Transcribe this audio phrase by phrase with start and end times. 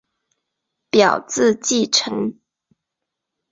[0.89, 2.39] 表字稷臣。